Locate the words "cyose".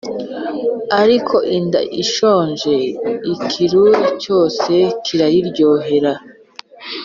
4.23-4.73